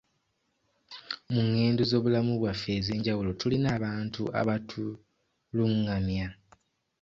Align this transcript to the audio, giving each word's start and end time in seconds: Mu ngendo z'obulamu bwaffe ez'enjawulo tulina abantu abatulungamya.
Mu 1.31 1.41
ngendo 1.49 1.81
z'obulamu 1.89 2.33
bwaffe 2.39 2.69
ez'enjawulo 2.79 3.31
tulina 3.39 3.67
abantu 3.77 4.21
abatulungamya. 4.39 6.27